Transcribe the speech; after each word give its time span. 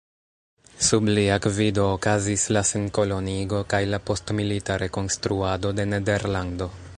Sub 0.85 1.09
lia 1.09 1.35
gvido 1.45 1.83
okazis 1.97 2.45
la 2.57 2.63
senkoloniigo 2.69 3.61
kaj 3.75 3.83
la 3.93 4.01
postmilita 4.09 4.79
rekonstruado 4.85 5.75
de 5.83 5.87
Nederlando. 5.93 6.71